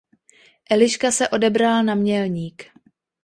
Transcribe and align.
Eliška 0.69 1.11
se 1.11 1.29
odebrala 1.29 1.81
na 1.81 1.95
Mělník. 1.95 2.63